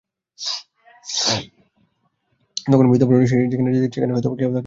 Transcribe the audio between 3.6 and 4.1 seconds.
যাইতেছে,